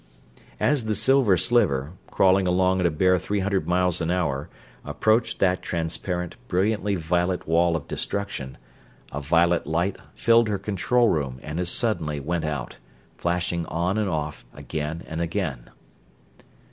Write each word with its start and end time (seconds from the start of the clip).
As 0.59 0.85
the 0.85 0.95
Silver 0.95 1.37
Sliver, 1.37 1.91
crawling 2.09 2.47
along 2.47 2.79
at 2.79 2.87
a 2.87 2.89
bare 2.89 3.19
three 3.19 3.41
hundred 3.41 3.67
miles 3.67 4.01
an 4.01 4.09
hour, 4.09 4.49
approached 4.83 5.37
that 5.37 5.61
transparent, 5.61 6.37
brilliantly 6.47 6.95
violet 6.95 7.47
wall 7.47 7.75
of 7.75 7.87
destruction, 7.87 8.57
a 9.11 9.21
violet 9.21 9.67
light 9.67 9.97
filled 10.15 10.47
her 10.49 10.57
control 10.57 11.09
room 11.09 11.39
and 11.43 11.59
as 11.59 11.69
suddenly 11.69 12.19
went 12.19 12.45
out; 12.45 12.79
flashing 13.15 13.67
on 13.67 13.99
and 13.99 14.09
off 14.09 14.43
again 14.55 15.03
and 15.05 15.21
again. 15.21 15.69